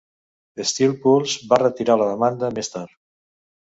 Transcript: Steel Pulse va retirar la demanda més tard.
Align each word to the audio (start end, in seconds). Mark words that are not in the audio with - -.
Steel 0.69 0.95
Pulse 1.05 1.51
va 1.53 1.61
retirar 1.63 2.01
la 2.05 2.11
demanda 2.17 2.55
més 2.61 2.77
tard. 2.79 3.01